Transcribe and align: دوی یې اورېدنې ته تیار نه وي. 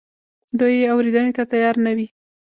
دوی 0.59 0.73
یې 0.81 0.87
اورېدنې 0.93 1.31
ته 1.37 1.43
تیار 1.51 1.75
نه 1.85 1.91
وي. 1.97 2.07